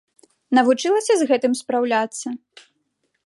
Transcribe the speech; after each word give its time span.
Навучылася 0.57 1.13
з 1.19 1.27
гэтым 1.31 1.53
спраўляцца? 1.61 2.27